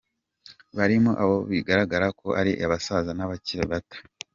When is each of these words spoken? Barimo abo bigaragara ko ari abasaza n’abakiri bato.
Barimo 0.77 1.11
abo 1.21 1.35
bigaragara 1.49 2.07
ko 2.19 2.27
ari 2.39 2.51
abasaza 2.65 3.11
n’abakiri 3.15 3.65
bato. 3.71 3.97